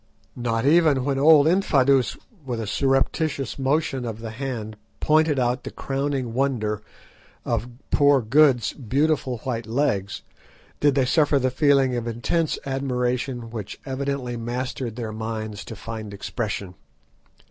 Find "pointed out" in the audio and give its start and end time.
4.99-5.63